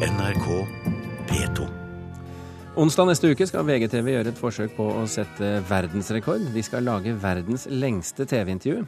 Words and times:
NRK 0.00 0.46
P2. 1.28 1.66
Onsdag 2.80 3.10
neste 3.10 3.28
uke 3.28 3.44
skal 3.44 3.66
VGTV 3.68 4.06
gjøre 4.14 4.30
et 4.32 4.38
forsøk 4.40 4.72
på 4.72 4.86
å 4.96 5.02
sette 5.04 5.50
verdensrekord. 5.68 6.46
De 6.54 6.62
skal 6.64 6.86
lage 6.88 7.12
verdens 7.20 7.66
lengste 7.68 8.24
TV-intervju. 8.24 8.86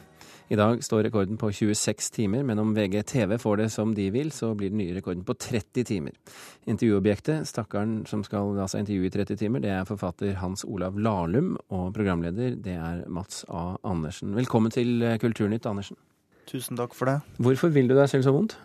I 0.49 0.57
dag 0.57 0.81
står 0.81 1.05
rekorden 1.05 1.37
på 1.37 1.51
26 1.53 2.09
timer, 2.15 2.41
men 2.47 2.57
om 2.63 2.73
VGTV 2.73 3.37
får 3.37 3.61
det 3.61 3.69
som 3.75 3.93
de 3.93 4.07
vil, 4.15 4.33
så 4.33 4.55
blir 4.57 4.73
den 4.73 4.81
nye 4.81 4.97
rekorden 4.97 5.21
på 5.27 5.37
30 5.37 5.85
timer. 5.91 6.17
Intervjuobjektet, 6.65 7.45
stakkaren 7.45 7.99
som 8.09 8.25
skal 8.25 8.55
la 8.57 8.65
seg 8.65 8.87
intervjue 8.87 9.11
i 9.11 9.15
30 9.19 9.41
timer, 9.45 9.61
det 9.61 9.69
er 9.75 9.85
forfatter 9.85 10.33
Hans 10.41 10.65
Olav 10.65 10.97
Lahlum, 10.97 11.59
og 11.69 11.93
programleder 11.93 12.57
det 12.57 12.79
er 12.81 13.05
Mats 13.05 13.45
A. 13.53 13.75
Andersen. 13.85 14.33
Velkommen 14.33 14.73
til 14.73 15.05
Kulturnytt, 15.21 15.69
Andersen. 15.69 16.01
Tusen 16.49 16.81
takk 16.81 16.97
for 16.97 17.13
det. 17.13 17.19
Hvorfor 17.37 17.69
vil 17.69 17.85
du 17.85 17.99
deg 18.01 18.09
selv 18.09 18.25
så 18.25 18.33
vondt? 18.33 18.57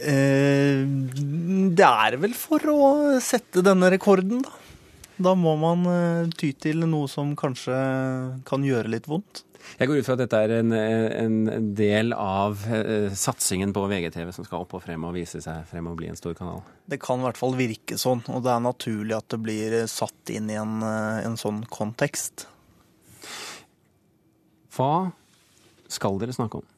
Eh, 0.00 0.80
det 1.76 1.86
er 1.86 2.16
vel 2.22 2.32
for 2.36 2.64
å 2.72 2.80
sette 3.22 3.64
denne 3.64 3.90
rekorden, 3.92 4.40
da. 4.46 4.56
Da 5.20 5.34
må 5.36 5.52
man 5.60 5.84
eh, 5.90 6.30
ty 6.40 6.54
til 6.56 6.86
noe 6.88 7.08
som 7.12 7.34
kanskje 7.36 7.76
kan 8.48 8.64
gjøre 8.64 8.92
litt 8.94 9.08
vondt. 9.10 9.44
Jeg 9.76 9.90
går 9.90 10.00
ut 10.00 10.06
fra 10.06 10.14
at 10.16 10.22
dette 10.22 10.38
er 10.40 10.54
en, 10.56 10.72
en 10.72 11.66
del 11.76 12.14
av 12.16 12.64
eh, 12.72 13.12
satsingen 13.12 13.74
på 13.76 13.84
VGTV 13.92 14.32
som 14.32 14.46
skal 14.48 14.64
opp 14.64 14.72
og 14.78 14.82
frem 14.86 15.04
og 15.04 15.12
vise 15.18 15.42
seg 15.44 15.68
frem 15.68 15.90
og 15.90 15.98
bli 16.00 16.08
en 16.08 16.18
stor 16.18 16.32
kanal. 16.38 16.64
Det 16.88 16.98
kan 17.04 17.20
i 17.20 17.28
hvert 17.28 17.38
fall 17.38 17.58
virke 17.60 18.00
sånn, 18.00 18.24
og 18.32 18.40
det 18.46 18.54
er 18.54 18.64
naturlig 18.64 19.18
at 19.18 19.28
det 19.36 19.42
blir 19.44 19.78
satt 19.92 20.32
inn 20.32 20.48
i 20.48 20.56
en, 20.58 20.80
en 20.80 21.36
sånn 21.40 21.62
kontekst. 21.68 22.48
Hva 24.72 25.10
skal 25.92 26.16
dere 26.22 26.34
snakke 26.34 26.62
om? 26.62 26.68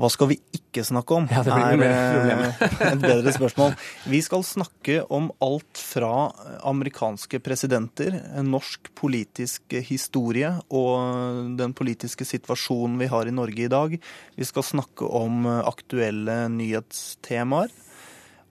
Hva 0.00 0.08
skal 0.08 0.30
vi 0.30 0.38
ikke 0.56 0.84
snakke 0.88 1.16
om? 1.18 1.26
Ja, 1.28 1.42
det 1.44 1.52
blir 1.52 1.82
er 1.84 2.44
eh, 2.48 2.62
et 2.94 3.02
bedre 3.02 3.32
spørsmål. 3.34 3.74
Vi 4.08 4.22
skal 4.24 4.44
snakke 4.48 5.02
om 5.12 5.28
alt 5.44 5.76
fra 5.76 6.30
amerikanske 6.64 7.42
presidenter, 7.44 8.16
norsk 8.46 8.88
politisk 8.96 9.76
historie 9.84 10.54
og 10.72 11.52
den 11.60 11.76
politiske 11.76 12.24
situasjonen 12.24 12.96
vi 13.02 13.10
har 13.12 13.28
i 13.28 13.36
Norge 13.36 13.66
i 13.66 13.72
dag. 13.72 13.98
Vi 14.38 14.48
skal 14.48 14.64
snakke 14.64 15.08
om 15.08 15.44
aktuelle 15.60 16.46
nyhetstemaer. 16.56 17.72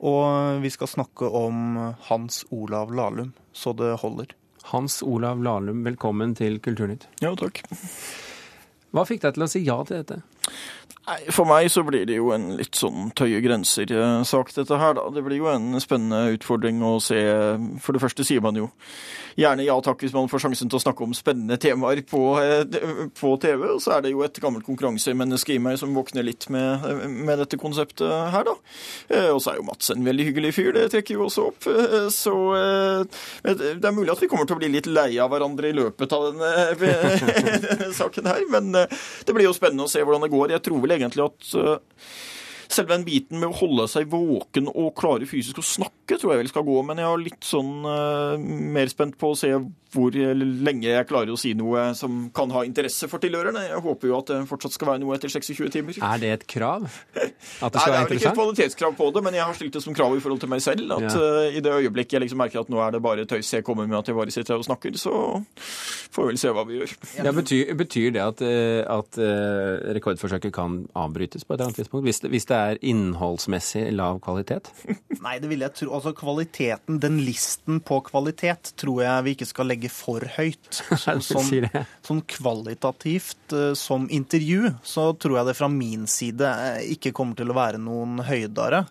Og 0.02 0.62
vi 0.64 0.70
skal 0.74 0.90
snakke 0.90 1.28
om 1.30 1.78
Hans 2.08 2.42
Olav 2.50 2.94
Lahlum, 2.94 3.36
så 3.54 3.74
det 3.78 4.00
holder. 4.02 4.34
Hans 4.72 5.02
Olav 5.06 5.42
Lahlum, 5.46 5.84
velkommen 5.86 6.34
til 6.38 6.58
Kulturnytt. 6.62 7.06
Ja, 7.22 7.36
takk. 7.38 7.62
Hva 8.92 9.06
fikk 9.08 9.22
deg 9.24 9.38
til 9.38 9.46
å 9.46 9.50
si 9.52 9.62
ja 9.66 9.78
til 9.86 10.02
dette? 10.02 10.22
Nei, 11.08 11.18
For 11.34 11.50
meg 11.50 11.66
så 11.74 11.82
blir 11.88 12.06
det 12.06 12.20
jo 12.20 12.30
en 12.36 12.52
litt 12.60 12.78
sånn 12.78 13.10
tøye 13.18 13.40
grenser-sak, 13.42 14.52
dette 14.54 14.78
her. 14.78 14.94
da. 15.00 15.08
Det 15.16 15.24
blir 15.26 15.40
jo 15.42 15.48
en 15.50 15.74
spennende 15.82 16.36
utfordring 16.38 16.78
å 16.86 17.00
se. 17.02 17.18
For 17.82 17.98
det 17.98 18.04
første 18.04 18.26
sier 18.28 18.44
man 18.46 18.60
jo 18.60 18.70
gjerne 19.40 19.64
ja 19.64 19.78
takk 19.80 20.02
hvis 20.04 20.12
man 20.14 20.28
får 20.28 20.42
sjansen 20.44 20.68
til 20.70 20.76
å 20.76 20.82
snakke 20.84 21.06
om 21.06 21.14
spennende 21.16 21.56
temaer 21.58 22.02
på, 22.06 22.20
eh, 22.44 23.08
på 23.18 23.30
TV. 23.42 23.64
Og 23.74 23.80
så 23.82 23.96
er 23.96 24.02
det 24.06 24.12
jo 24.12 24.22
et 24.26 24.38
gammelt 24.44 24.66
konkurransemenneske 24.68 25.56
i 25.56 25.62
meg 25.64 25.78
som 25.80 25.94
våkner 25.96 26.26
litt 26.28 26.50
med, 26.52 26.84
med 27.08 27.40
dette 27.40 27.58
konseptet 27.58 28.12
her, 28.36 28.44
da. 28.50 28.56
Eh, 29.10 29.30
Og 29.32 29.40
så 29.42 29.54
er 29.54 29.62
jo 29.62 29.66
Mats 29.72 29.90
en 29.96 30.04
veldig 30.06 30.26
hyggelig 30.30 30.54
fyr, 30.58 30.72
det 30.76 30.90
trekker 30.92 31.16
jo 31.18 31.26
også 31.30 31.48
opp. 31.48 31.66
Eh, 31.72 32.10
Så 32.14 32.36
eh, 32.60 33.56
det 33.56 33.88
er 33.88 33.96
mulig 33.96 34.12
at 34.14 34.22
vi 34.22 34.28
kommer 34.28 34.46
til 34.46 34.60
å 34.60 34.62
bli 34.62 34.70
litt 34.76 34.86
lei 34.92 35.16
av 35.24 35.32
hverandre 35.32 35.72
i 35.72 35.78
løpet 35.80 36.12
av 36.14 36.28
denne, 36.30 36.52
denne 37.72 37.92
saken 37.96 38.28
her. 38.28 38.44
Men 38.52 38.76
eh, 38.84 39.00
det 39.26 39.34
blir 39.34 39.48
jo 39.48 39.56
spennende 39.58 39.88
å 39.88 39.92
se 39.92 40.04
hvordan 40.04 40.28
det 40.28 40.34
går. 40.36 40.54
Jeg 40.58 40.66
tror 40.68 40.84
vel 40.84 40.91
egentlig 40.96 41.26
at 41.26 41.52
eh, 41.60 42.08
selve 42.72 42.96
den 42.96 43.06
biten 43.08 43.42
med 43.42 43.52
å 43.52 43.60
holde 43.62 43.88
seg 43.92 44.10
våken 44.12 44.70
og 44.72 44.94
klare 45.00 45.28
fysisk 45.30 45.60
å 45.62 45.66
snakke, 45.66 46.18
tror 46.18 46.34
jeg 46.34 46.44
vel 46.44 46.52
skal 46.52 46.68
gå. 46.68 46.78
Men 46.88 47.02
jeg 47.02 47.10
er 47.10 47.26
litt 47.26 47.48
sånn 47.48 47.74
eh, 47.88 48.36
mer 48.78 48.92
spent 48.92 49.18
på 49.22 49.34
å 49.34 49.40
se 49.40 49.54
hvor 49.92 50.16
lenge 50.16 50.88
jeg 50.88 51.08
klarer 51.10 51.32
å 51.34 51.38
si 51.40 51.54
noe 51.58 51.90
som 51.98 52.30
kan 52.36 52.52
ha 52.56 52.62
interesse 52.68 53.10
for 53.12 53.20
tilhørerne. 53.24 53.64
Jeg 53.70 53.82
håper 53.84 54.08
jo 54.12 54.18
at 54.22 54.30
det 54.32 54.38
fortsatt 54.50 54.76
skal 54.78 54.88
være 54.94 55.02
noe 55.04 55.16
etter 55.18 55.30
26 55.34 55.70
timer. 55.74 55.98
Er 56.02 56.22
det 56.22 56.30
et 56.38 56.46
krav? 56.48 56.86
At 56.88 57.74
det 57.74 57.76
Nei, 57.76 57.82
skal 57.82 57.92
det 57.92 58.00
er 58.00 58.08
vel 58.08 58.18
ikke 58.22 58.30
et 58.32 58.38
kvalitetskrav 58.40 58.96
på 58.98 59.10
det, 59.16 59.24
men 59.26 59.38
jeg 59.40 59.44
har 59.50 59.58
stilt 59.58 59.74
det 59.76 59.84
som 59.84 59.96
krav 59.98 60.16
i 60.18 60.22
forhold 60.24 60.40
til 60.46 60.52
meg 60.54 60.62
selv. 60.64 60.92
At 60.96 61.08
Ja. 61.08 61.14
eh, 61.48 61.58
i 61.58 61.64
det 61.66 61.72
øyeblikket 61.76 62.14
jeg 62.18 62.22
liksom 62.26 62.40
merker 62.44 62.62
at 62.64 62.70
nå 62.72 62.80
er 62.86 62.92
det 62.96 63.02
bare 63.04 63.26
tøys 63.26 63.52
jeg 63.54 63.64
kommer 63.68 63.88
med 63.88 64.00
at 64.00 64.08
jeg 64.08 64.16
bare 64.16 64.32
sitter 64.32 64.54
her 64.56 64.64
og 64.64 64.68
snakker, 64.70 64.96
så 64.98 65.14
får 66.12 66.24
vi 66.24 66.28
vel 66.32 66.38
se 66.42 66.54
hva 66.56 66.66
vi 66.68 66.80
gjør. 66.80 66.96
Ja, 67.26 67.32
betyr, 67.36 67.74
betyr 67.80 68.12
det 68.16 68.22
at, 68.24 68.42
eh, 68.48 68.82
at 68.88 69.18
eh, 69.20 69.94
rekordforsøket 69.98 70.54
kan 70.56 70.88
avbrytes 70.96 71.44
på 71.44 71.54
et 71.54 71.60
eller 71.60 71.70
annet 71.72 71.82
tidspunkt? 71.82 72.06
Hvis 72.08 72.20
det, 72.24 72.32
hvis 72.32 72.46
det 72.50 72.58
er 72.58 72.80
innholdsmessig 72.82 73.86
lav 73.96 74.20
kvalitet? 74.24 74.72
Nei, 75.22 75.38
det 75.42 75.50
vil 75.52 75.60
jeg 75.66 75.74
tro. 75.78 75.92
Altså 75.98 76.14
kvaliteten, 76.18 77.00
den 77.04 77.20
listen 77.26 77.80
på 77.86 78.02
kvalitet, 78.08 78.74
tror 78.80 79.02
jeg 79.04 79.24
vi 79.28 79.36
ikke 79.36 79.48
skal 79.50 79.70
legge 79.72 79.81
for 79.90 80.22
høyt. 80.38 80.84
Så, 81.02 81.18
sånn, 81.26 81.66
sånn 82.06 82.22
kvalitativt 82.30 83.54
eh, 83.56 83.74
som 83.80 84.10
intervju, 84.12 84.74
så 84.84 85.14
tror 85.18 85.38
jeg 85.40 85.48
det 85.50 85.56
fra 85.58 85.70
min 85.72 86.08
side 86.10 86.46
eh, 86.46 86.92
ikke 86.98 87.12
kommer 87.16 87.36
til 87.40 87.52
å 87.52 87.58
være 87.58 87.78
noen 87.82 88.20
høydere. 88.28 88.86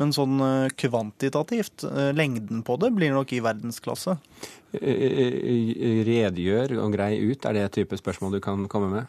Men 0.00 0.12
sånn 0.12 0.40
eh, 0.42 0.68
kvantitativt, 0.76 1.84
lengden 2.18 2.62
på 2.66 2.76
det 2.82 2.90
blir 2.96 3.12
nok 3.14 3.32
i 3.32 3.40
verdensklasse. 3.44 4.16
Redegjør 4.74 6.68
og 6.82 6.92
grei 6.96 7.12
ut, 7.22 7.44
er 7.46 7.52
det 7.54 7.62
et 7.68 7.76
type 7.80 7.96
spørsmål 8.00 8.30
du 8.36 8.40
kan 8.44 8.58
komme 8.70 8.88
med? 8.90 9.04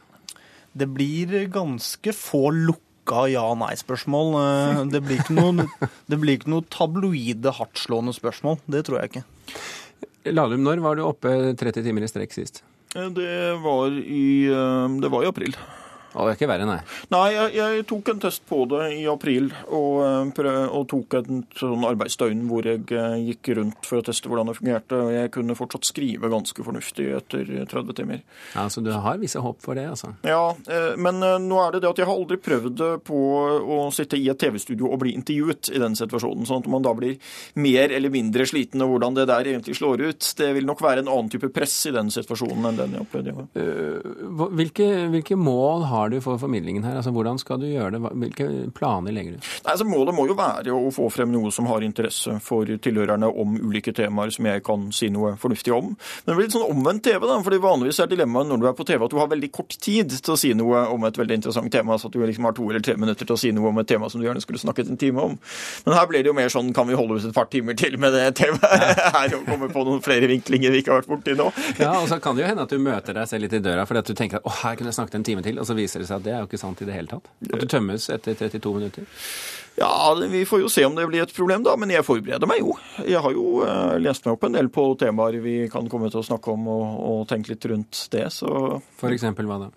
Det 0.75 0.87
blir 0.91 1.47
ganske 1.49 2.13
få 2.13 2.51
lukka 2.53 3.27
ja-nei-spørsmål. 3.31 4.35
Det 4.91 5.01
blir 6.19 6.35
ikke 6.35 6.51
noe 6.51 6.63
tabloide, 6.73 7.51
hardtslående 7.57 8.13
spørsmål. 8.17 8.55
Det 8.69 8.81
tror 8.85 8.97
jeg 8.99 9.05
ikke. 9.13 9.23
Lahlum, 10.33 10.63
når 10.65 10.81
var 10.81 10.95
du 10.97 11.03
oppe 11.05 11.31
30 11.57 11.83
timer 11.85 12.05
i 12.05 12.09
strekk 12.09 12.33
sist? 12.33 12.63
Eh, 12.95 13.09
Det 13.13 13.59
var 13.61 13.91
i, 13.91 14.47
eh, 14.49 14.87
det 15.01 15.11
var 15.11 15.23
i 15.23 15.27
april. 15.29 15.53
Å, 16.15 16.23
det 16.23 16.31
er 16.31 16.37
ikke 16.37 16.47
verre, 16.47 16.65
nei. 16.67 16.79
Nei, 17.11 17.25
jeg, 17.33 17.51
jeg 17.57 17.85
tok 17.89 18.09
en 18.13 18.21
test 18.23 18.45
på 18.47 18.61
det 18.71 18.85
i 18.95 19.01
april, 19.11 19.49
og, 19.67 19.99
eh, 20.39 20.61
og 20.65 20.85
tok 20.91 21.17
en 21.19 21.41
sånn 21.59 21.83
arbeidsdøgn 21.89 22.45
hvor 22.47 22.67
jeg 22.69 22.85
eh, 22.95 23.17
gikk 23.33 23.51
rundt 23.57 23.87
for 23.87 23.99
å 23.99 24.05
teste 24.05 24.31
hvordan 24.31 24.47
det 24.47 24.55
fungerte, 24.55 24.99
og 25.03 25.11
jeg 25.11 25.33
kunne 25.35 25.57
fortsatt 25.59 25.89
skrive 25.89 26.31
ganske 26.31 26.65
fornuftig 26.65 27.09
etter 27.17 27.51
30 27.67 27.97
timer. 27.99 28.23
Ja, 28.53 28.67
så 28.71 28.83
du 28.85 28.93
har 28.93 29.19
visse 29.19 29.43
håp 29.43 29.59
for 29.65 29.75
det, 29.75 29.89
altså? 29.91 30.13
Ja, 30.23 30.53
eh, 30.71 30.93
men 30.95 31.19
nå 31.19 31.59
er 31.65 31.75
det 31.75 31.83
det 31.83 31.91
at 31.91 31.99
jeg 31.99 32.07
har 32.07 32.15
aldri 32.15 32.39
prøvd 32.45 32.79
det 32.79 32.91
på 33.09 33.19
å 33.75 33.81
sitte 33.95 34.19
i 34.19 34.29
et 34.31 34.39
TV-studio 34.39 34.87
og 34.87 35.01
bli 35.03 35.15
intervjuet 35.17 35.73
i 35.75 35.83
den 35.83 35.99
situasjonen, 35.99 36.47
sånn 36.47 36.63
at 36.63 36.71
man 36.71 36.85
da 36.85 36.95
blir 36.95 37.19
mer 37.59 37.91
eller 37.91 38.13
mindre 38.13 38.47
sliten, 38.47 38.83
og 38.85 38.95
hvordan 38.95 39.19
det 39.19 39.27
der 39.27 39.51
egentlig 39.51 39.75
slår 39.81 40.07
ut. 40.07 40.31
Det 40.39 40.53
vil 40.55 40.67
nok 40.67 40.83
være 40.85 41.03
en 41.03 41.11
annen 41.11 41.33
type 41.33 41.51
press 41.51 41.75
i 41.89 41.93
den 41.95 42.13
situasjonen 42.13 42.71
enn 42.71 42.79
den 42.79 42.95
jeg 42.95 43.03
opplevde 43.03 43.33
Hvilke, 44.55 44.87
hvilke 45.11 45.35
mål 45.39 45.85
har 45.89 46.04
du 46.13 46.19
for 46.23 46.39
formidlingen 46.41 46.85
her? 46.85 46.97
Altså, 46.99 47.13
Hvordan 47.15 47.39
skal 47.41 47.59
du 47.61 47.67
gjøre 47.67 47.95
det? 47.95 48.01
Hvilke 48.23 48.47
planer 48.75 49.15
legger 49.15 49.35
du? 49.35 49.49
Nei, 49.65 49.71
altså 49.73 49.87
Målet 49.87 50.15
må 50.17 50.27
jo 50.29 50.37
være 50.37 50.73
å 50.75 50.91
få 50.93 51.09
frem 51.13 51.31
noe 51.33 51.51
som 51.53 51.67
har 51.69 51.85
interesse 51.85 52.37
for 52.43 52.67
tilhørerne 52.67 53.29
om 53.29 53.57
ulike 53.61 53.93
temaer 53.95 54.33
som 54.33 54.47
jeg 54.49 54.63
kan 54.65 54.87
si 54.95 55.09
noe 55.13 55.35
fornuftig 55.41 55.73
om. 55.75 55.93
Men 55.95 56.31
det 56.31 56.37
blir 56.37 56.47
litt 56.47 56.55
sånn 56.57 56.67
omvendt 56.67 57.05
TV, 57.07 57.25
da, 57.27 57.37
fordi 57.45 57.61
vanligvis 57.63 58.01
er 58.03 58.11
dilemmaet 58.11 58.49
når 58.49 58.61
du 58.61 58.67
er 58.69 58.77
på 58.77 58.87
TV 58.87 59.05
at 59.05 59.13
du 59.13 59.19
har 59.21 59.31
veldig 59.31 59.51
kort 59.55 59.77
tid 59.81 60.15
til 60.15 60.35
å 60.35 60.39
si 60.39 60.53
noe 60.57 60.85
om 60.93 61.07
et 61.07 61.19
veldig 61.19 61.39
interessant 61.39 61.71
tema, 61.71 61.97
så 61.99 62.09
at 62.09 62.15
du 62.15 62.21
liksom 62.23 62.47
har 62.49 62.55
to 62.57 62.67
eller 62.69 62.83
tre 62.85 62.97
minutter 62.99 63.27
til 63.27 63.37
å 63.37 63.39
si 63.39 63.51
noe 63.55 63.71
om 63.71 63.81
et 63.81 63.89
tema 63.89 64.09
som 64.11 64.21
du 64.21 64.27
gjerne 64.27 64.43
skulle 64.43 64.61
snakket 64.61 64.91
en 64.91 64.99
time 65.01 65.23
om. 65.29 65.37
Men 65.85 65.97
her 65.97 66.09
blir 66.09 66.23
det 66.25 66.31
jo 66.31 66.37
mer 66.37 66.51
sånn 66.51 66.73
kan 66.75 66.87
vi 66.89 66.97
holde 66.97 67.19
ut 67.19 67.27
et 67.29 67.35
par 67.35 67.49
timer 67.51 67.77
til 67.79 67.97
med 68.01 68.15
det 68.15 68.25
temaet 68.39 69.01
her 69.15 69.37
og 69.37 69.45
komme 69.47 69.69
på 69.71 69.85
noen 69.87 70.03
flere 70.05 70.29
vinklinger 70.31 70.73
vi 70.73 70.83
ikke 70.83 70.93
har 70.93 71.03
vært 71.03 71.11
borti 71.11 71.37
nå. 71.37 71.49
Ja, 71.81 71.93
og 71.99 72.09
så 72.11 72.19
kan 72.23 72.37
det 72.37 72.45
jo 72.45 72.49
hende 72.49 72.65
at 72.65 72.73
du 72.73 72.81
møter 72.81 73.17
deg 73.17 73.29
selv 73.29 73.45
litt 73.45 73.55
i 73.57 73.61
døra 73.63 73.85
fordi 73.87 74.03
at 74.03 74.11
du 74.11 74.17
tenker 74.17 74.41
at 74.41 74.47
å, 74.47 74.53
her 74.63 74.77
kunne 74.77 74.91
jeg 74.91 74.97
snakket 74.99 75.19
en 75.19 75.27
time 75.27 75.45
til, 75.45 75.59
og 75.61 75.67
så 75.67 75.75
viser 75.77 75.94
det 76.01 76.09
seg 76.09 76.19
at 76.19 76.25
det 76.25 76.33
er 76.33 76.41
jo 76.43 76.49
ikke 76.49 76.61
sant 76.61 76.81
i 76.81 76.87
det 76.87 76.95
hele 76.95 77.11
tatt. 77.11 77.29
At 77.47 77.61
det 77.61 77.69
tømmes 77.71 78.09
etter 78.13 78.37
32 78.39 78.73
minutter. 78.79 79.07
Ja, 79.75 79.89
vi 80.31 80.45
får 80.47 80.61
jo 80.61 80.69
se 80.71 80.85
om 80.87 80.95
det 80.95 81.07
blir 81.09 81.25
et 81.25 81.33
problem, 81.35 81.63
da. 81.65 81.75
Men 81.79 81.91
jeg 81.91 82.05
forbereder 82.07 82.47
meg 82.47 82.61
jo. 82.61 82.75
Jeg 83.03 83.21
har 83.21 83.33
jo 83.35 83.63
eh, 83.65 83.95
lest 83.99 84.23
meg 84.25 84.37
opp 84.37 84.45
en 84.47 84.55
del 84.55 84.69
på 84.71 84.85
temaer 84.99 85.41
vi 85.43 85.57
kan 85.71 85.89
komme 85.91 86.11
til 86.11 86.21
å 86.21 86.27
snakke 86.27 86.53
om, 86.53 86.69
og, 86.71 86.85
og 87.09 87.25
tenke 87.31 87.51
litt 87.51 87.67
rundt 87.71 88.05
det. 88.15 88.29
Så 88.31 88.79
For 88.99 89.15
eksempel 89.15 89.49
hva 89.49 89.65
da? 89.65 89.73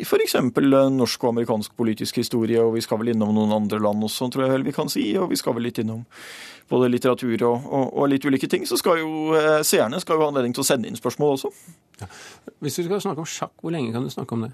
F.eks. 0.00 0.34
norsk 0.34 1.24
og 1.24 1.34
amerikansk 1.34 1.74
politisk 1.76 2.16
historie, 2.16 2.58
og 2.62 2.74
vi 2.74 2.82
skal 2.82 2.98
vel 3.02 3.12
innom 3.12 3.34
noen 3.36 3.52
andre 3.52 3.78
land 3.82 4.02
også, 4.06 4.30
tror 4.32 4.46
jeg 4.46 4.54
vel 4.54 4.66
vi 4.66 4.74
kan 4.74 4.90
si. 4.90 5.06
Og 5.20 5.28
vi 5.30 5.38
skal 5.38 5.54
vel 5.54 5.68
litt 5.68 5.78
innom 5.82 6.02
både 6.70 6.88
litteratur 6.88 7.36
og, 7.44 7.66
og, 7.68 7.90
og 7.92 8.08
litt 8.10 8.24
ulike 8.24 8.48
ting. 8.50 8.66
Så 8.66 8.80
skal 8.80 9.02
jo 9.02 9.34
eh, 9.38 9.60
seerne 9.66 10.00
skal 10.02 10.18
jo 10.18 10.24
ha 10.24 10.32
anledning 10.32 10.56
til 10.56 10.64
å 10.64 10.68
sende 10.68 10.90
inn 10.90 10.98
spørsmål 10.98 11.36
også. 11.36 11.52
Hvis 12.64 12.78
du 12.78 12.84
skal 12.86 13.00
snakke 13.02 13.22
om 13.22 13.28
sjakk, 13.28 13.52
hvor 13.62 13.72
lenge 13.74 13.92
kan 13.94 14.04
du 14.04 14.10
snakke 14.12 14.36
om 14.36 14.44
det? 14.46 14.50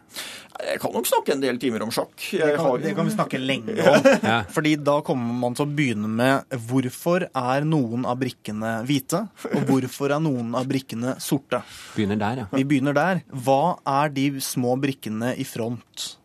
Jeg 0.61 0.81
kan 0.83 0.93
nok 0.95 1.09
snakke 1.09 1.35
en 1.35 1.43
del 1.43 1.59
timer 1.63 1.85
om 1.87 1.93
sjakk. 1.95 2.13
Det 2.19 2.41
kan, 2.43 2.61
har 2.67 2.83
det 2.83 2.95
kan 2.99 3.09
vi 3.09 3.15
snakke 3.15 3.41
lenge 3.41 3.77
om. 3.79 4.09
Ja. 4.31 4.39
Fordi 4.51 4.75
da 4.83 4.99
kommer 5.07 5.37
man 5.41 5.57
til 5.57 5.67
å 5.67 5.73
begynne 5.81 6.11
med 6.11 6.59
hvorfor 6.69 7.27
er 7.29 7.67
noen 7.69 8.05
av 8.09 8.21
brikkene 8.21 8.77
hvite, 8.89 9.25
og 9.51 9.67
hvorfor 9.71 10.17
er 10.17 10.23
noen 10.23 10.55
av 10.59 10.69
brikkene 10.71 11.17
sorte. 11.23 11.63
Begynner 11.97 12.21
der, 12.21 12.45
ja. 12.45 12.49
Vi 12.53 12.67
begynner 12.69 12.97
der. 12.97 13.23
Hva 13.31 13.79
er 13.89 14.13
de 14.15 14.31
små 14.45 14.77
brikkene 14.81 15.35
i 15.41 15.47
front? 15.49 16.20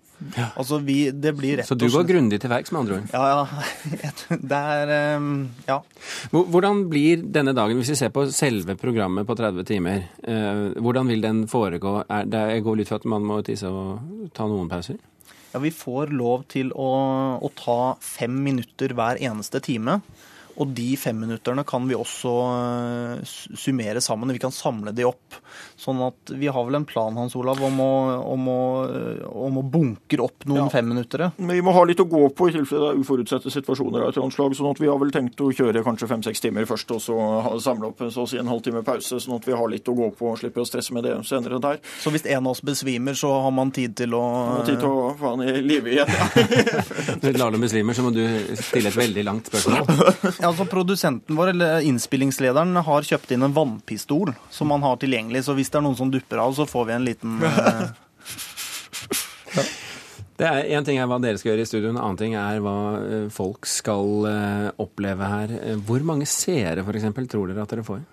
Altså, 0.57 0.79
vi, 0.83 1.11
det 1.11 1.33
blir 1.37 1.59
rett 1.59 1.69
Så 1.69 1.77
du 1.77 1.87
går 1.91 2.05
grundig 2.09 2.39
til 2.43 2.51
verks, 2.51 2.71
med 2.73 2.81
andre 2.83 2.99
ord. 2.99 3.09
Ja, 3.13 3.23
ja. 3.31 4.11
Det 4.51 4.59
er 4.77 4.93
eh, 4.95 5.27
Ja. 5.69 5.79
Hvordan 6.31 6.85
blir 6.91 7.23
denne 7.35 7.53
dagen, 7.57 7.79
hvis 7.79 7.93
vi 7.93 7.97
ser 7.99 8.13
på 8.15 8.25
selve 8.33 8.77
programmet 8.79 9.27
på 9.27 9.37
30 9.37 9.67
timer, 9.67 10.05
eh, 10.23 10.63
hvordan 10.81 11.09
vil 11.11 11.25
den 11.25 11.43
foregå? 11.51 11.97
Er 12.09 12.29
det, 12.29 12.45
jeg 12.55 12.65
går 12.65 12.79
litt 12.81 12.91
for 12.91 13.01
at 13.01 13.09
man 13.15 13.25
må 13.27 13.41
tisse 13.45 13.69
og 13.69 14.29
ta 14.35 14.47
noen 14.49 14.71
pauser? 14.71 14.97
Ja, 15.53 15.61
Vi 15.63 15.71
får 15.71 16.11
lov 16.11 16.47
til 16.51 16.71
å, 16.75 16.89
å 17.39 17.51
ta 17.55 17.79
fem 18.03 18.41
minutter 18.43 18.91
hver 18.97 19.21
eneste 19.23 19.61
time. 19.63 20.01
Og 20.57 20.69
de 20.75 20.95
femminutterne 20.95 21.65
kan 21.67 21.83
vi 21.89 21.95
også 21.97 22.31
eh, 22.55 23.23
summere 23.59 24.01
sammen. 24.01 24.31
Vi 24.31 24.39
kan 24.39 24.53
samle 24.55 24.93
de 24.95 25.03
opp. 25.07 25.35
Sånn 25.79 25.99
at 26.05 26.31
vi 26.39 26.47
har 26.51 26.63
vel 26.67 26.77
en 26.79 26.85
plan, 26.87 27.15
Hans 27.19 27.35
Olav, 27.35 27.59
om 27.63 27.79
å, 27.83 27.89
om 28.31 28.45
å, 28.51 28.59
eh, 28.87 29.25
om 29.27 29.59
å 29.59 29.63
bunkre 29.67 30.23
opp 30.23 30.45
noen 30.47 30.63
Ja. 30.65 30.69
femminuttere. 30.71 31.31
Men 31.37 31.57
vi 31.57 31.61
må 31.65 31.73
ha 31.75 31.83
litt 31.87 31.99
å 31.99 32.07
gå 32.07 32.21
på 32.35 32.47
i 32.49 32.53
tilfelle 32.55 32.85
det 32.85 32.93
er 32.95 33.01
uforutsette 33.03 33.51
situasjoner 33.51 34.01
av 34.03 34.09
et 34.09 34.15
eller 34.15 34.25
annet 34.27 34.37
slag. 34.37 34.55
Sånn 34.55 34.71
at 34.71 34.79
vi 34.79 34.87
har 34.87 34.97
vel 35.01 35.11
tenkt 35.11 35.43
å 35.43 35.51
kjøre 35.51 35.83
kanskje 35.83 36.07
fem-seks 36.07 36.41
timer 36.45 36.65
først, 36.69 36.91
og 36.95 37.01
så 37.03 37.17
samle 37.63 37.91
opp 37.91 37.99
så 38.11 38.23
å 38.23 38.29
si 38.29 38.39
en 38.39 38.47
halvtime 38.51 38.83
pause. 38.87 39.19
Sånn 39.19 39.35
at 39.35 39.45
vi 39.47 39.53
har 39.59 39.67
litt 39.71 39.91
å 39.91 39.95
gå 39.97 40.09
på 40.15 40.31
og 40.31 40.39
slipper 40.39 40.63
å 40.63 40.67
stresse 40.69 40.95
med 40.95 41.03
det 41.03 41.17
senere 41.27 41.59
der. 41.63 41.79
Så 42.03 42.11
hvis 42.15 42.25
en 42.25 42.45
av 42.47 42.51
oss 42.55 42.61
besvimer, 42.65 43.13
så 43.19 43.33
har 43.43 43.51
man 43.51 43.71
tid 43.75 43.95
til 43.99 44.15
å 44.15 44.23
Har 44.55 44.65
tid 44.65 44.79
til 44.79 44.87
å 44.87 45.11
få 45.19 45.35
han 45.35 45.43
i 45.47 45.59
live 45.61 45.91
igjen. 45.91 46.07
Ja. 46.07 46.29
Når 47.21 47.31
du 47.35 47.39
lar 47.39 47.51
dem 47.51 47.61
besvimer, 47.65 47.93
så 47.97 48.03
må 48.05 48.11
du 48.15 48.23
stille 48.55 48.87
et 48.91 48.97
veldig 48.97 49.23
langt 49.27 49.51
spørsmål. 49.51 50.33
Altså 50.45 50.65
Produsenten 50.69 51.37
vår, 51.37 51.53
eller 51.53 51.85
innspillingslederen, 51.87 52.75
har 52.85 53.07
kjøpt 53.07 53.31
inn 53.35 53.45
en 53.47 53.55
vannpistol 53.55 54.33
som 54.53 54.71
han 54.73 54.85
har 54.85 54.99
tilgjengelig. 55.01 55.45
Så 55.47 55.55
hvis 55.57 55.71
det 55.71 55.79
er 55.79 55.85
noen 55.85 55.97
som 55.99 56.11
dupper 56.13 56.41
av, 56.43 56.55
så 56.57 56.67
får 56.69 56.89
vi 56.89 56.95
en 56.95 57.07
liten 57.07 57.37
eh, 57.49 57.85
Det 60.35 60.47
er 60.49 60.71
Én 60.75 60.87
ting 60.87 60.99
er 60.99 61.07
hva 61.07 61.19
dere 61.23 61.39
skal 61.39 61.53
gjøre 61.53 61.63
i 61.63 61.69
studio, 61.69 61.91
en 61.93 62.01
annen 62.01 62.19
ting 62.19 62.35
er 62.39 62.59
hva 62.63 62.75
eh, 62.99 63.29
folk 63.33 63.69
skal 63.69 64.27
eh, 64.31 64.67
oppleve 64.83 65.31
her. 65.31 65.55
Eh, 65.61 65.79
Hvor 65.87 66.03
mange 66.07 66.27
seere 66.29 66.83
f.eks. 66.83 67.07
tror 67.31 67.51
dere 67.51 67.63
at 67.63 67.71
dere 67.75 67.87
får? 67.87 68.03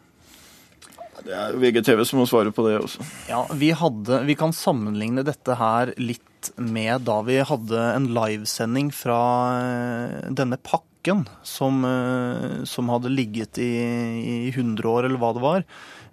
Det 1.22 1.34
er 1.38 1.54
VGTV 1.54 2.00
som 2.06 2.18
må 2.18 2.26
svare 2.26 2.50
på 2.54 2.64
det 2.66 2.80
også. 2.80 3.04
Ja, 3.28 3.44
vi, 3.54 3.70
hadde, 3.78 4.24
vi 4.26 4.34
kan 4.38 4.54
sammenligne 4.56 5.22
dette 5.26 5.54
her 5.54 5.92
litt 6.00 6.50
med 6.58 7.04
da 7.06 7.20
vi 7.22 7.36
hadde 7.46 7.82
en 7.92 8.08
livesending 8.10 8.88
fra 8.90 9.20
denne 10.26 10.58
denne 10.58 10.58
pakken 11.02 11.28
som, 11.42 11.84
eh, 11.84 12.64
som 12.64 12.88
hadde 12.88 13.08
ligget 13.08 13.58
i, 13.58 14.46
i 14.46 14.50
100 14.50 14.88
år, 14.88 15.04
eller 15.04 15.18
hva 15.18 15.32
det 15.34 15.42
var. 15.42 15.64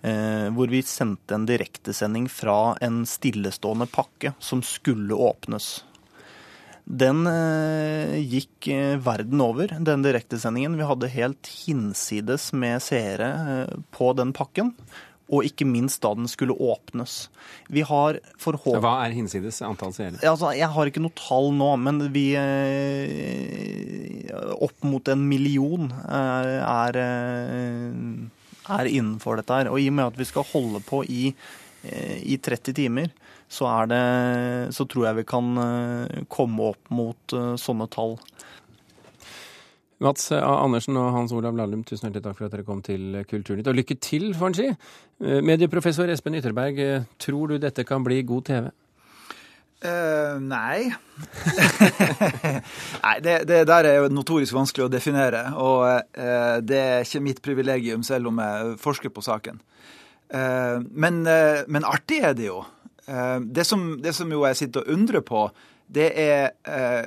Eh, 0.01 0.49
hvor 0.55 0.67
vi 0.67 0.81
sendte 0.81 1.35
en 1.35 1.45
direktesending 1.45 2.29
fra 2.29 2.75
en 2.81 3.05
stillestående 3.05 3.85
pakke 3.85 4.33
som 4.39 4.61
skulle 4.63 5.13
åpnes. 5.13 5.83
Den 6.85 7.27
eh, 7.27 8.17
gikk 8.17 8.67
eh, 8.67 8.97
verden 8.97 9.41
over, 9.41 9.67
den 9.79 10.01
direktesendingen. 10.01 10.77
Vi 10.77 10.87
hadde 10.87 11.11
helt 11.13 11.47
hinsides 11.67 12.51
med 12.53 12.81
seere 12.81 13.29
eh, 13.29 13.75
på 13.91 14.13
den 14.17 14.33
pakken. 14.33 14.73
Og 15.29 15.45
ikke 15.45 15.65
minst 15.69 16.01
da 16.01 16.09
den 16.17 16.27
skulle 16.29 16.55
åpnes. 16.57 17.29
Vi 17.69 17.83
har 17.85 18.17
forhåpentlig 18.41 18.81
Hva 18.81 18.95
er 19.05 19.13
hinsides 19.13 19.61
antall 19.65 19.93
seere? 19.93 20.17
Altså, 20.25 20.49
jeg 20.57 20.69
har 20.73 20.89
ikke 20.89 21.03
noe 21.03 21.13
tall 21.17 21.51
nå, 21.53 21.69
men 21.85 22.01
vi 22.15 22.31
eh, 22.39 24.33
Opp 24.57 24.83
mot 24.87 25.11
en 25.13 25.27
million 25.29 25.91
eh, 25.93 26.55
er, 26.65 26.99
eh, 27.03 28.73
er 28.79 28.89
innenfor 28.89 29.37
dette 29.39 29.61
her. 29.61 29.69
Og 29.69 29.77
i 29.81 29.89
og 29.91 29.97
med 29.99 30.09
at 30.09 30.19
vi 30.19 30.29
skal 30.29 30.47
holde 30.49 30.81
på 30.85 31.03
i, 31.05 31.29
i 31.85 32.37
30 32.41 32.73
timer, 32.81 33.13
så, 33.49 33.69
er 33.69 33.89
det, 33.89 34.03
så 34.75 34.85
tror 34.89 35.09
jeg 35.09 35.21
vi 35.21 35.29
kan 35.29 36.25
komme 36.29 36.73
opp 36.73 36.91
mot 36.93 37.37
sånne 37.61 37.87
tall. 37.93 38.17
Mats. 40.03 40.29
Andersen 40.31 40.97
og 40.99 41.11
Hans 41.15 41.33
Olav 41.35 41.57
Lahlum, 41.57 41.83
tusen 41.87 42.07
hjertelig 42.07 42.25
takk 42.25 42.37
for 42.37 42.47
at 42.47 42.53
dere 42.55 42.67
kom 42.67 42.83
til 42.85 43.21
Kulturnytt. 43.29 43.67
Og 43.67 43.77
lykke 43.77 43.97
til, 44.01 44.29
får 44.37 44.51
en 44.51 44.57
si. 44.57 44.67
Eh, 45.23 45.39
Medieprofessor 45.45 46.11
Espen 46.11 46.37
Ytterberg, 46.39 46.79
eh, 46.79 47.07
tror 47.19 47.51
du 47.51 47.57
dette 47.59 47.85
kan 47.87 48.05
bli 48.05 48.21
god 48.27 48.47
TV? 48.49 48.69
Uh, 49.79 50.35
nei. 50.43 50.89
nei, 53.05 53.13
det, 53.23 53.35
det 53.47 53.61
der 53.69 53.87
er 53.87 54.01
jo 54.01 54.09
notorisk 54.11 54.57
vanskelig 54.57 54.89
å 54.89 54.91
definere. 54.91 55.45
Og 55.55 55.85
uh, 55.87 56.57
det 56.59 56.79
er 56.79 57.07
ikke 57.07 57.23
mitt 57.23 57.39
privilegium, 57.43 58.03
selv 58.03 58.33
om 58.33 58.41
jeg 58.43 58.75
forsker 58.83 59.13
på 59.15 59.23
saken. 59.23 59.61
Uh, 60.29 60.83
men, 60.91 61.23
eh, 61.27 61.63
men 61.67 61.87
artig 61.87 62.19
er 62.21 62.35
det 62.37 62.51
jo. 62.51 62.59
Eh, 63.09 63.39
det, 63.41 63.65
som, 63.65 63.97
det 64.01 64.13
som 64.15 64.29
jo 64.31 64.43
jeg 64.45 64.57
sitter 64.59 64.83
og 64.83 64.93
undrer 64.93 65.23
på, 65.25 65.47
det 65.89 66.09
er, 66.21 66.51
eh, 66.69 67.05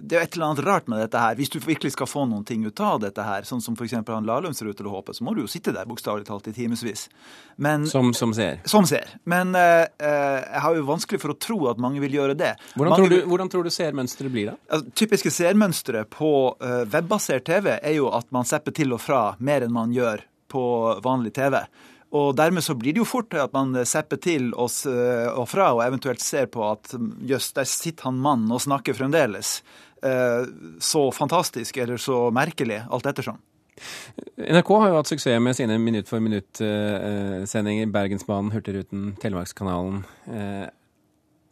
det 0.00 0.16
er 0.16 0.22
et 0.24 0.36
eller 0.36 0.46
annet 0.46 0.62
rart 0.64 0.86
med 0.88 1.02
dette 1.02 1.20
her. 1.20 1.34
Hvis 1.36 1.50
du 1.52 1.58
virkelig 1.60 1.92
skal 1.92 2.08
få 2.08 2.22
noen 2.24 2.44
ting 2.48 2.62
ut 2.64 2.80
av 2.80 3.02
dette 3.02 3.24
her, 3.24 3.44
sånn 3.44 3.60
som 3.60 3.76
f.eks. 3.76 3.98
han 3.98 4.28
Lahlum 4.28 4.54
ser 4.56 4.70
ut 4.70 4.78
til 4.78 4.88
å 4.88 4.94
håpe, 4.94 5.12
så 5.12 5.26
må 5.26 5.34
du 5.36 5.42
jo 5.42 5.50
sitte 5.50 5.74
der 5.76 5.84
bokstavelig 5.88 6.24
talt 6.28 6.48
i 6.48 6.54
timevis. 6.56 7.04
Som, 7.92 8.14
som 8.16 8.32
ser? 8.32 8.62
som 8.64 8.88
ser. 8.88 9.12
Men 9.28 9.52
eh, 9.58 9.84
jeg 10.00 10.62
har 10.64 10.78
jo 10.78 10.86
vanskelig 10.88 11.20
for 11.20 11.34
å 11.34 11.36
tro 11.36 11.58
at 11.68 11.82
mange 11.84 12.00
vil 12.00 12.16
gjøre 12.16 12.38
det. 12.38 12.54
Hvordan 12.78 12.94
mange 12.94 13.04
tror, 13.04 13.12
du, 13.12 13.28
hvordan 13.28 13.52
tror 13.52 13.68
du 13.68 13.72
seermønsteret 13.76 14.32
blir 14.32 14.50
da? 14.54 14.56
Altså, 14.72 14.94
typiske 15.02 15.34
seermønstre 15.34 16.06
på 16.08 16.32
uh, 16.64 16.80
webbasert 16.88 17.44
TV 17.50 17.74
er 17.76 17.98
jo 17.98 18.08
at 18.16 18.32
man 18.32 18.48
zapper 18.48 18.72
til 18.78 18.96
og 18.96 19.04
fra 19.04 19.22
mer 19.44 19.66
enn 19.66 19.74
man 19.74 19.92
gjør 19.92 20.24
på 20.48 20.64
vanlig 21.04 21.36
TV. 21.36 21.60
Og 22.16 22.30
dermed 22.38 22.64
så 22.64 22.72
blir 22.78 22.94
det 22.96 23.02
jo 23.02 23.08
fort 23.08 23.34
at 23.36 23.52
man 23.52 23.74
sepper 23.84 24.16
til 24.24 24.46
og, 24.54 24.70
og 25.34 25.44
fra, 25.50 25.66
og 25.76 25.82
eventuelt 25.84 26.22
ser 26.24 26.46
på 26.48 26.62
at 26.64 26.94
jøss, 27.28 27.50
der 27.58 27.68
sitter 27.68 28.08
han 28.08 28.22
mannen 28.24 28.54
og 28.54 28.62
snakker 28.64 28.96
fremdeles. 28.96 29.58
Eh, 30.00 30.46
så 30.80 31.02
fantastisk 31.12 31.76
eller 31.76 32.00
så 32.00 32.30
merkelig, 32.32 32.80
alt 32.88 33.06
ettersom. 33.10 33.36
NRK 34.38 34.70
har 34.80 34.88
jo 34.90 34.96
hatt 34.98 35.10
suksess 35.10 35.38
med 35.42 35.54
sine 35.54 35.76
minutt 35.78 36.08
for 36.10 36.22
minutt-sendinger. 36.24 37.90
Bergensbanen, 37.94 38.50
Hurtigruten, 38.54 39.12
Telemarkskanalen. 39.22 40.00
Eh, 40.32 40.66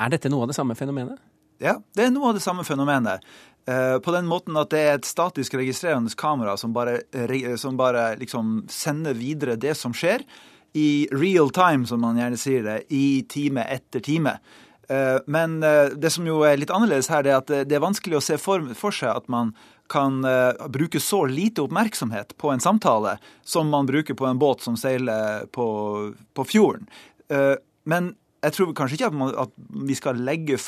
Er 0.01 0.13
dette 0.13 0.29
noe 0.33 0.45
av 0.45 0.51
det 0.51 0.57
samme 0.59 0.75
fenomenet? 0.77 1.21
Ja, 1.63 1.79
det 1.97 2.07
er 2.07 2.11
noe 2.13 2.31
av 2.31 2.37
det 2.37 2.45
samme 2.45 2.65
fenomenet. 2.69 3.25
Eh, 3.67 3.97
på 3.99 4.13
den 4.15 4.29
måten 4.31 4.57
at 4.61 4.71
det 4.71 4.83
er 4.83 4.99
et 4.99 5.09
statisk 5.09 5.57
registrerende 5.59 6.13
kamera 6.19 6.57
som 6.61 6.75
bare, 6.77 7.01
som 7.59 7.79
bare 7.79 8.13
liksom 8.21 8.61
sender 8.71 9.17
videre 9.19 9.57
det 9.59 9.75
som 9.79 9.95
skjer, 9.97 10.23
i 10.77 11.09
real 11.11 11.49
time, 11.57 11.87
som 11.89 12.03
man 12.05 12.19
gjerne 12.21 12.37
sier 12.39 12.63
det, 12.67 12.77
i 12.93 13.23
time 13.33 13.65
etter 13.65 14.03
time. 14.05 14.37
Eh, 14.89 15.19
Men 15.27 15.63
eh, 15.65 15.95
det 15.97 16.13
som 16.13 16.27
jo 16.29 16.43
er 16.45 16.61
litt 16.61 16.71
annerledes 16.71 17.09
her, 17.11 17.25
det 17.25 17.33
er 17.33 17.39
at 17.41 17.47
det- 17.69 17.73
er 17.73 17.81
vanskelig 17.83 18.19
å 18.21 18.23
se 18.23 18.37
for, 18.39 18.61
for 18.75 18.93
seg 18.93 19.17
at 19.17 19.29
man 19.29 19.55
kan 19.89 20.19
bruke 20.75 20.99
så 20.99 21.21
lite 21.31 21.63
oppmerksomhet 21.63 22.33
på 22.43 22.51
en 22.51 22.59
samtale 22.59 23.21
som 23.47 23.69
man 23.71 23.87
bruker 23.87 24.17
på 24.19 24.27
en 24.27 24.39
båt 24.39 24.61
som 24.61 24.75
seiler 24.75 25.47
på, 25.55 25.67
på 26.35 26.45
fjorden. 26.45 26.89
Men 27.87 28.17
jeg 28.45 28.53
tror 28.53 28.75
kanskje 28.77 28.99
ikke 28.99 29.31
at, 29.41 29.55
vi 29.89 29.97
skal 29.97 30.21
legge, 30.23 30.59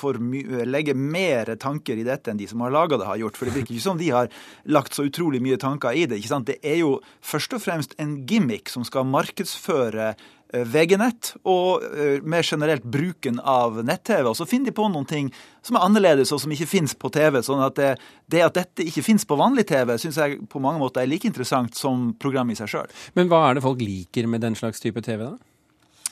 legge 0.66 0.94
mer 0.96 1.52
tanker 1.60 2.00
i 2.00 2.06
dette 2.06 2.32
enn 2.32 2.40
de 2.40 2.48
som 2.48 2.64
har 2.64 2.72
laga 2.74 2.98
det, 2.98 3.06
har 3.08 3.20
gjort. 3.20 3.36
For 3.38 3.48
det 3.48 3.58
virker 3.58 3.76
ikke 3.76 3.84
som 3.84 4.00
de 4.00 4.08
har 4.14 4.32
lagt 4.72 4.96
så 4.96 5.04
utrolig 5.08 5.42
mye 5.44 5.60
tanker 5.60 5.94
i 5.94 6.06
det. 6.08 6.18
ikke 6.18 6.32
sant? 6.32 6.48
Det 6.48 6.58
er 6.64 6.80
jo 6.80 6.98
først 7.20 7.54
og 7.54 7.62
fremst 7.62 7.94
en 8.00 8.22
gimmick 8.28 8.72
som 8.72 8.86
skal 8.88 9.06
markedsføre 9.10 10.08
eh, 10.14 10.64
VG-nett 10.64 11.34
og 11.44 11.84
eh, 11.92 12.24
mer 12.24 12.46
generelt 12.46 12.86
bruken 12.88 13.38
av 13.44 13.82
nett-TV. 13.84 14.30
Og 14.32 14.38
så 14.40 14.48
finner 14.48 14.72
de 14.72 14.78
på 14.78 14.88
noen 14.88 15.06
ting 15.08 15.28
som 15.62 15.76
er 15.76 15.84
annerledes 15.84 16.32
og 16.32 16.40
som 16.42 16.54
ikke 16.54 16.70
fins 16.70 16.96
på 16.98 17.12
TV. 17.14 17.42
sånn 17.44 17.62
at 17.66 17.76
det, 17.78 17.92
det 18.32 18.46
at 18.46 18.56
dette 18.56 18.88
ikke 18.88 19.04
fins 19.06 19.28
på 19.28 19.38
vanlig 19.38 19.68
TV, 19.68 19.94
syns 20.00 20.18
jeg 20.18 20.40
på 20.48 20.64
mange 20.64 20.80
måter 20.80 21.04
er 21.04 21.12
like 21.12 21.28
interessant 21.28 21.76
som 21.76 22.10
program 22.18 22.50
i 22.50 22.58
seg 22.58 22.72
sjøl. 22.72 22.98
Men 23.14 23.28
hva 23.28 23.44
er 23.50 23.58
det 23.58 23.66
folk 23.68 23.84
liker 23.84 24.26
med 24.26 24.42
den 24.42 24.56
slags 24.58 24.80
type 24.80 25.04
TV, 25.04 25.28
da? 25.28 25.36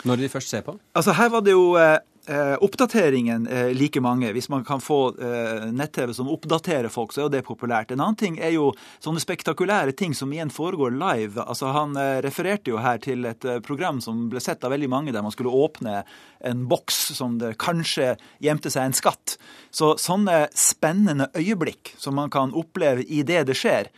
Når 0.05 0.21
de 0.21 0.29
først 0.29 0.53
ser 0.53 0.67
på? 0.67 0.77
Altså 0.95 1.15
Her 1.17 1.33
var 1.33 1.41
det 1.47 1.55
jo 1.55 1.73
eh, 1.81 1.99
eh, 2.27 2.55
oppdateringen 2.63 3.47
eh, 3.47 3.73
like 3.75 4.01
mange. 4.01 4.33
Hvis 4.33 4.49
man 4.49 4.65
kan 4.65 4.81
få 4.83 4.99
eh, 5.23 5.67
nett-TV 5.73 6.13
som 6.15 6.31
oppdaterer 6.33 6.89
folk, 6.93 7.15
så 7.15 7.23
er 7.23 7.27
jo 7.27 7.33
det 7.37 7.45
populært. 7.47 7.93
En 7.95 8.03
annen 8.03 8.19
ting 8.19 8.39
er 8.39 8.55
jo 8.57 8.71
sånne 9.03 9.23
spektakulære 9.23 9.95
ting 9.97 10.15
som 10.15 10.33
igjen 10.35 10.53
foregår 10.53 10.95
live. 10.97 11.43
Altså 11.43 11.73
Han 11.77 11.97
eh, 12.01 12.19
refererte 12.27 12.73
jo 12.73 12.83
her 12.83 13.01
til 13.03 13.27
et 13.29 13.45
eh, 13.47 13.61
program 13.65 14.01
som 14.05 14.27
ble 14.33 14.43
sett 14.43 14.65
av 14.67 14.75
veldig 14.75 14.91
mange, 14.93 15.15
der 15.15 15.25
man 15.25 15.35
skulle 15.35 15.55
åpne 15.55 16.03
en 16.47 16.67
boks 16.71 17.01
som 17.17 17.39
det 17.41 17.57
kanskje 17.63 18.15
gjemte 18.45 18.73
seg 18.73 18.91
en 18.91 18.97
skatt. 18.97 19.39
Så 19.75 19.95
sånne 20.01 20.47
spennende 20.57 21.31
øyeblikk 21.37 21.95
som 21.99 22.19
man 22.19 22.33
kan 22.33 22.55
oppleve 22.57 23.07
i 23.07 23.23
det 23.27 23.47
det 23.49 23.57
skjer, 23.59 23.91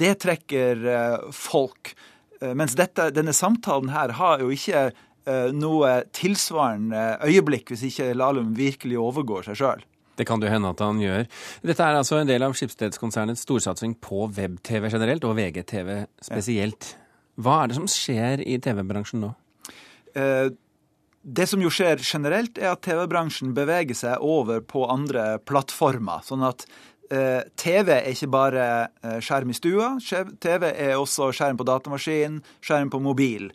det 0.00 0.14
trekker 0.22 0.86
folk. 1.36 1.90
Mens 2.56 2.72
dette, 2.78 3.10
denne 3.14 3.34
samtalen 3.36 3.90
her 3.92 4.14
har 4.16 4.40
jo 4.40 4.48
ikke 4.54 4.86
noe 5.54 5.90
tilsvarende 6.10 7.02
øyeblikk 7.22 7.70
hvis 7.70 7.84
ikke 7.86 8.08
Lahlum 8.18 8.56
virkelig 8.58 8.96
overgår 8.98 9.46
seg 9.46 9.60
sjøl. 9.60 9.84
Det 10.16 10.26
kan 10.28 10.40
det 10.42 10.50
hende 10.52 10.72
at 10.72 10.80
han 10.84 11.00
gjør. 11.00 11.28
Dette 11.64 11.84
er 11.84 11.96
altså 11.96 12.18
en 12.20 12.28
del 12.28 12.44
av 12.44 12.56
Skipsstedskonsernets 12.56 13.44
storsatsing 13.46 13.94
på 14.04 14.26
web-TV 14.36 14.90
generelt, 14.92 15.24
og 15.24 15.38
VGTV 15.38 16.04
spesielt. 16.22 16.92
Hva 17.40 17.62
er 17.62 17.72
det 17.72 17.78
som 17.78 17.88
skjer 17.88 18.44
i 18.44 18.58
TV-bransjen 18.60 19.24
nå? 19.24 19.32
Eh, 20.18 20.52
det 21.22 21.46
som 21.48 21.62
jo 21.62 21.70
skjer 21.72 22.02
generelt, 22.04 22.58
er 22.60 22.74
at 22.74 22.84
TV-bransjen 22.84 23.54
beveger 23.56 23.96
seg 23.96 24.24
over 24.26 24.60
på 24.60 24.84
andre 24.90 25.38
plattformer. 25.48 26.24
Sånn 26.26 26.44
at 26.44 26.66
eh, 27.08 27.40
TV 27.56 27.94
er 27.96 28.10
ikke 28.12 28.32
bare 28.34 28.66
eh, 29.00 29.20
skjerm 29.24 29.54
i 29.54 29.56
stua. 29.56 29.94
TV 30.42 30.68
er 30.72 30.98
også 30.98 31.30
skjerm 31.32 31.60
på 31.60 31.68
datamaskin, 31.68 32.42
skjerm 32.60 32.92
på 32.92 33.00
mobil. 33.00 33.48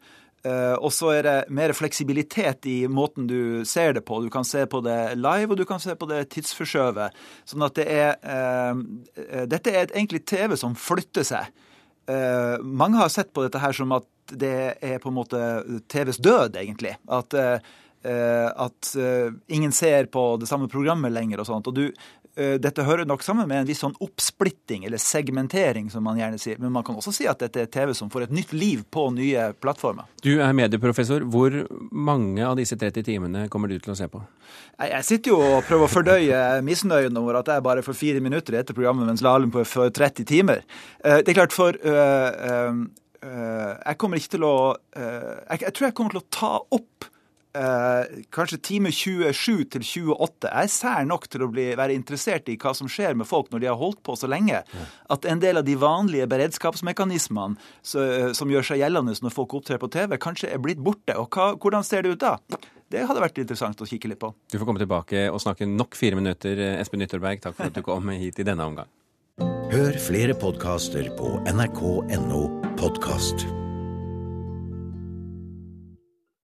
Uh, 0.48 0.75
og 0.80 0.94
så 0.96 1.10
er 1.18 1.25
det 1.25 1.36
mer 1.51 1.74
fleksibilitet 1.75 2.68
i 2.70 2.77
måten 2.88 3.25
du 3.27 3.66
ser 3.68 3.96
det 3.98 4.06
på. 4.08 4.22
Du 4.24 4.30
kan 4.32 4.46
se 4.48 4.63
på 4.70 4.80
det 4.86 5.18
live, 5.20 5.50
og 5.51 5.58
du 5.60 5.66
kan 5.68 5.82
se 5.84 5.96
på 5.98 6.08
det 6.08 6.22
tidsforskjøvet. 6.36 7.18
Sånn 7.50 7.66
at 7.66 7.75
det 7.75 7.88
er 7.92 8.13
eh, 8.22 9.44
Dette 9.50 9.74
er 9.74 9.89
egentlig 9.89 10.24
TV 10.30 10.56
som 10.60 10.75
flytter 10.77 11.25
seg. 11.27 11.50
Eh, 12.08 12.56
mange 12.63 13.01
har 13.01 13.12
sett 13.12 13.34
på 13.36 13.44
dette 13.44 13.60
her 13.62 13.75
som 13.75 13.92
at 13.98 14.08
det 14.32 14.77
er 14.84 15.01
på 15.04 15.12
en 15.12 15.18
måte 15.18 15.42
TVs 15.92 16.20
død, 16.20 16.58
egentlig. 16.60 16.98
At, 17.08 17.32
at 17.32 18.89
ingen 19.48 19.72
ser 19.72 20.10
på 20.12 20.24
det 20.42 20.50
samme 20.50 20.68
programmet 20.68 21.16
lenger 21.16 21.39
og 21.39 21.48
sånt. 21.48 21.70
Og 21.72 21.77
du, 21.77 21.86
Eh, 21.88 22.16
dette 22.38 22.86
hører 22.86 23.08
nok 23.10 23.24
sammen 23.25 23.48
med 23.50 23.63
en 23.63 23.67
viss 23.67 23.79
sånn 23.82 23.96
oppsplitting, 24.03 24.84
eller 24.86 25.01
segmentering, 25.01 25.88
som 25.89 26.03
man 26.06 26.20
gjerne 26.20 26.38
sier. 26.41 26.60
Men 26.62 26.74
man 26.75 26.86
kan 26.86 26.98
også 27.00 27.13
si 27.15 27.25
at 27.29 27.41
dette 27.41 27.63
er 27.63 27.72
TV 27.74 27.94
som 27.98 28.12
får 28.13 28.27
et 28.27 28.36
nytt 28.38 28.53
liv 28.53 28.84
på 28.94 29.08
nye 29.15 29.50
plattformer. 29.58 30.06
Du 30.22 30.36
er 30.44 30.53
medieprofessor. 30.58 31.25
Hvor 31.34 31.56
mange 31.91 32.46
av 32.46 32.58
disse 32.60 32.77
30 32.77 33.08
timene 33.08 33.48
kommer 33.53 33.72
du 33.72 33.79
til 33.82 33.96
å 33.96 33.98
se 33.98 34.10
på? 34.12 34.22
Jeg 34.77 35.08
sitter 35.08 35.34
jo 35.34 35.41
og 35.41 35.65
prøver 35.67 35.88
å 35.88 35.91
fordøye 35.91 36.44
misnøyen 36.65 37.17
over 37.17 37.41
at 37.41 37.50
jeg 37.51 37.65
bare 37.65 37.84
får 37.86 37.98
fire 37.98 38.22
minutter 38.24 38.53
i 38.53 38.60
dette 38.62 38.75
programmet, 38.77 39.10
mens 39.10 39.25
Lahlum 39.25 39.51
får 39.58 39.91
30 39.98 40.29
timer. 40.29 40.63
Eh, 41.01 41.24
det 41.24 41.34
er 41.34 41.39
klart, 41.41 41.56
for 41.56 41.74
øh, 41.74 42.82
jeg 43.17 43.98
kommer 43.98 44.22
ikke 44.22 44.36
til 44.36 44.44
å 44.46 44.58
jeg, 44.94 45.63
jeg 45.63 45.74
tror 45.74 45.88
jeg 45.88 45.96
kommer 45.98 46.13
til 46.13 46.22
å 46.22 46.29
ta 46.32 46.51
opp 46.77 47.08
eh, 47.58 48.22
kanskje 48.34 48.60
time 48.64 48.92
27 48.94 49.66
til 49.74 49.86
28 49.86 50.52
er 50.52 50.70
sær 50.72 51.08
nok 51.10 51.28
til 51.32 51.46
å 51.46 51.50
bli, 51.52 51.70
være 51.80 51.96
interessert 51.98 52.50
i 52.52 52.58
hva 52.62 52.74
som 52.78 52.90
skjer 52.92 53.18
med 53.18 53.30
folk 53.30 53.52
når 53.52 53.64
de 53.64 53.70
har 53.72 53.80
holdt 53.80 54.04
på 54.06 54.16
så 54.20 54.30
lenge, 54.32 54.62
at 55.10 55.28
en 55.28 55.44
del 55.44 55.62
av 55.62 55.68
de 55.68 55.76
vanlige 55.80 56.30
beredskapsmekanismene 56.32 57.58
så, 57.82 58.06
eh, 58.06 58.32
som 58.38 58.52
gjør 58.52 58.72
seg 58.72 58.84
gjeldende 58.84 59.18
når 59.24 59.36
folk 59.36 59.58
opptrer 59.60 59.82
på 59.82 59.92
TV, 59.94 60.18
kanskje 60.22 60.52
er 60.54 60.62
blitt 60.64 60.84
borte. 60.84 61.18
Og 61.18 61.30
hva, 61.34 61.54
hvordan 61.58 61.86
ser 61.88 62.06
det 62.06 62.16
ut 62.16 62.24
da? 62.24 62.38
Det 62.88 63.04
hadde 63.04 63.24
vært 63.24 63.42
interessant 63.42 63.82
å 63.84 63.88
kikke 63.88 64.14
litt 64.14 64.22
på. 64.22 64.32
Du 64.48 64.56
får 64.60 64.68
komme 64.70 64.80
tilbake 64.80 65.28
og 65.28 65.42
snakke 65.44 65.68
nok 65.68 65.98
fire 66.00 66.16
minutter, 66.20 66.62
Espen 66.78 67.04
Ytterberg. 67.04 67.44
Takk 67.44 67.58
for 67.58 67.68
at 67.68 67.76
du 67.76 67.84
kom 67.84 68.08
hit 68.16 68.40
i 68.40 68.48
denne 68.48 68.64
omgang. 68.64 68.88
Hør 69.70 70.00
flere 70.00 70.34
podkaster 70.34 71.12
på 71.20 71.36
nrk.no 71.52 72.44
podkast. 72.80 73.66